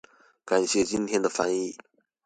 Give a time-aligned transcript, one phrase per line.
[0.45, 1.75] 感謝今天的翻譯